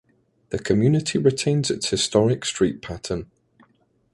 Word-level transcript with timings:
The 0.49 0.57
community 0.57 1.19
retains 1.19 1.69
its 1.69 1.91
historic 1.91 2.43
street 2.45 2.81
pattern. 2.81 3.29